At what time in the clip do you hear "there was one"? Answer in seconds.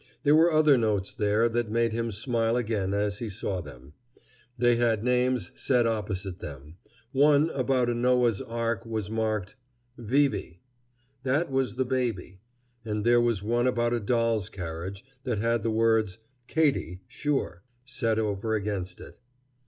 13.05-13.67